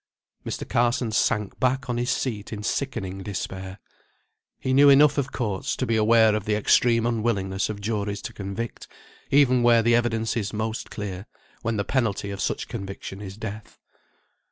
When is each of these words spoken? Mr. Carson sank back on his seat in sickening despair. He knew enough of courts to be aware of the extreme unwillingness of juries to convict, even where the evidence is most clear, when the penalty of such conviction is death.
Mr. 0.43 0.67
Carson 0.67 1.11
sank 1.11 1.59
back 1.59 1.87
on 1.87 1.97
his 1.99 2.09
seat 2.09 2.51
in 2.51 2.63
sickening 2.63 3.21
despair. 3.21 3.77
He 4.59 4.73
knew 4.73 4.89
enough 4.89 5.19
of 5.19 5.31
courts 5.31 5.75
to 5.75 5.85
be 5.85 5.95
aware 5.95 6.33
of 6.33 6.45
the 6.45 6.55
extreme 6.55 7.05
unwillingness 7.05 7.69
of 7.69 7.79
juries 7.79 8.23
to 8.23 8.33
convict, 8.33 8.87
even 9.29 9.61
where 9.61 9.83
the 9.83 9.93
evidence 9.93 10.35
is 10.35 10.53
most 10.53 10.89
clear, 10.89 11.27
when 11.61 11.77
the 11.77 11.85
penalty 11.85 12.31
of 12.31 12.41
such 12.41 12.67
conviction 12.67 13.21
is 13.21 13.37
death. 13.37 13.77